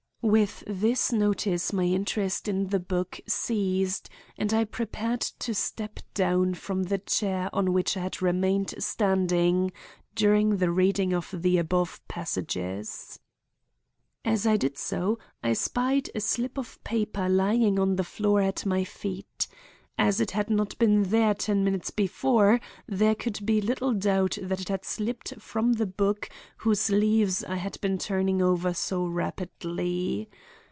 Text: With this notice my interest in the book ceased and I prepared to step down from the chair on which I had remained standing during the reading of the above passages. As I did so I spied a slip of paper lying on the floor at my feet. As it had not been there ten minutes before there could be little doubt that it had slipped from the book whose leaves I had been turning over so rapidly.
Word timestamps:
With 0.23 0.63
this 0.67 1.11
notice 1.11 1.73
my 1.73 1.85
interest 1.85 2.47
in 2.47 2.67
the 2.67 2.79
book 2.79 3.19
ceased 3.25 4.07
and 4.37 4.53
I 4.53 4.65
prepared 4.65 5.21
to 5.21 5.55
step 5.55 5.99
down 6.13 6.53
from 6.53 6.83
the 6.83 6.99
chair 6.99 7.49
on 7.51 7.73
which 7.73 7.97
I 7.97 8.01
had 8.01 8.21
remained 8.21 8.75
standing 8.77 9.71
during 10.13 10.57
the 10.57 10.69
reading 10.69 11.11
of 11.11 11.33
the 11.33 11.57
above 11.57 12.07
passages. 12.07 13.19
As 14.23 14.45
I 14.45 14.57
did 14.57 14.77
so 14.77 15.17
I 15.41 15.53
spied 15.53 16.11
a 16.13 16.21
slip 16.21 16.59
of 16.59 16.81
paper 16.83 17.27
lying 17.27 17.79
on 17.79 17.95
the 17.95 18.03
floor 18.03 18.41
at 18.41 18.63
my 18.63 18.83
feet. 18.83 19.47
As 19.97 20.19
it 20.19 20.31
had 20.31 20.49
not 20.49 20.75
been 20.79 21.03
there 21.03 21.35
ten 21.35 21.63
minutes 21.63 21.91
before 21.91 22.59
there 22.87 23.13
could 23.13 23.45
be 23.45 23.61
little 23.61 23.93
doubt 23.93 24.35
that 24.41 24.59
it 24.61 24.69
had 24.69 24.83
slipped 24.83 25.39
from 25.39 25.73
the 25.73 25.85
book 25.85 26.27
whose 26.57 26.89
leaves 26.89 27.43
I 27.43 27.57
had 27.57 27.79
been 27.81 27.99
turning 27.99 28.41
over 28.41 28.73
so 28.73 29.05
rapidly. 29.05 30.27